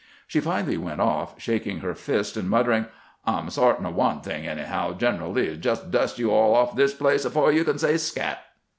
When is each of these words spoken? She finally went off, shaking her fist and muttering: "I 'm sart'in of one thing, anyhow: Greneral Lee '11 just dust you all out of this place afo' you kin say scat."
She 0.25 0.39
finally 0.39 0.77
went 0.77 0.99
off, 0.99 1.39
shaking 1.39 1.81
her 1.81 1.93
fist 1.93 2.35
and 2.35 2.49
muttering: 2.49 2.87
"I 3.23 3.37
'm 3.37 3.51
sart'in 3.51 3.85
of 3.85 3.93
one 3.93 4.21
thing, 4.21 4.47
anyhow: 4.47 4.97
Greneral 4.97 5.35
Lee 5.35 5.43
'11 5.43 5.61
just 5.61 5.91
dust 5.91 6.17
you 6.17 6.31
all 6.31 6.55
out 6.57 6.69
of 6.69 6.75
this 6.75 6.95
place 6.95 7.23
afo' 7.23 7.49
you 7.49 7.63
kin 7.63 7.77
say 7.77 7.97
scat." 7.97 8.39